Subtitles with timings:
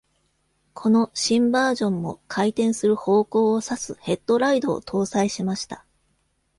[0.73, 5.85] この新バージョンも回転する方向を指すヘッドライドを搭載しました。